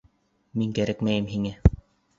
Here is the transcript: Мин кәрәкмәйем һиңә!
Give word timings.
Мин 0.61 0.73
кәрәкмәйем 0.79 1.31
һиңә! 1.37 1.55